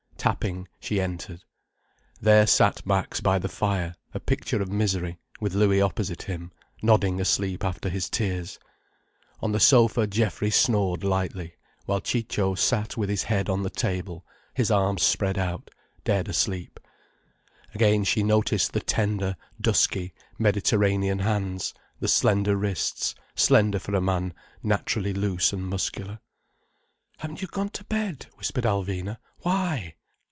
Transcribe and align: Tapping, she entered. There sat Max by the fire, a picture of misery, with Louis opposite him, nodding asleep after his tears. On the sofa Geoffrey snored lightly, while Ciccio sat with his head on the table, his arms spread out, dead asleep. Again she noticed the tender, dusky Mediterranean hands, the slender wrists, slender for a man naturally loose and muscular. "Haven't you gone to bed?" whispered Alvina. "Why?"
Tapping, 0.21 0.67
she 0.79 1.01
entered. 1.01 1.43
There 2.21 2.45
sat 2.45 2.85
Max 2.85 3.21
by 3.21 3.39
the 3.39 3.49
fire, 3.49 3.95
a 4.13 4.19
picture 4.19 4.61
of 4.61 4.71
misery, 4.71 5.17
with 5.39 5.55
Louis 5.55 5.81
opposite 5.81 6.21
him, 6.21 6.51
nodding 6.83 7.19
asleep 7.19 7.63
after 7.65 7.89
his 7.89 8.07
tears. 8.07 8.59
On 9.39 9.51
the 9.51 9.59
sofa 9.59 10.05
Geoffrey 10.05 10.51
snored 10.51 11.03
lightly, 11.03 11.55
while 11.87 11.99
Ciccio 12.01 12.53
sat 12.53 12.95
with 12.95 13.09
his 13.09 13.23
head 13.23 13.49
on 13.49 13.63
the 13.63 13.71
table, 13.71 14.23
his 14.53 14.69
arms 14.69 15.01
spread 15.01 15.39
out, 15.39 15.71
dead 16.03 16.27
asleep. 16.27 16.79
Again 17.73 18.03
she 18.03 18.21
noticed 18.21 18.73
the 18.73 18.79
tender, 18.79 19.35
dusky 19.59 20.13
Mediterranean 20.37 21.17
hands, 21.17 21.73
the 21.99 22.07
slender 22.07 22.55
wrists, 22.55 23.15
slender 23.35 23.79
for 23.79 23.95
a 23.95 24.01
man 24.01 24.35
naturally 24.61 25.13
loose 25.15 25.51
and 25.51 25.65
muscular. 25.65 26.19
"Haven't 27.17 27.41
you 27.41 27.47
gone 27.47 27.69
to 27.69 27.83
bed?" 27.85 28.27
whispered 28.35 28.65
Alvina. 28.65 29.17
"Why?" 29.39 29.95